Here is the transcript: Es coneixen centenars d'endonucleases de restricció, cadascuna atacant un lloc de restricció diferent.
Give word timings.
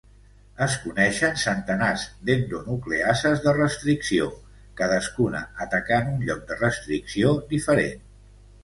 Es 0.65 0.77
coneixen 0.85 1.35
centenars 1.41 2.05
d'endonucleases 2.29 3.45
de 3.45 3.55
restricció, 3.61 4.29
cadascuna 4.83 5.45
atacant 5.69 6.13
un 6.17 6.29
lloc 6.31 6.45
de 6.53 6.63
restricció 6.67 7.39
diferent. 7.55 8.07